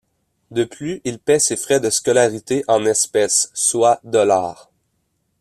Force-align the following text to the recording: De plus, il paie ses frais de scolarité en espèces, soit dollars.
De 0.49 0.63
plus, 0.63 0.99
il 1.05 1.19
paie 1.19 1.37
ses 1.37 1.55
frais 1.55 1.79
de 1.79 1.91
scolarité 1.91 2.63
en 2.67 2.85
espèces, 2.87 3.51
soit 3.53 3.99
dollars. 4.03 4.71